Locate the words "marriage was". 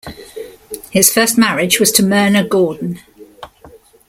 1.37-1.91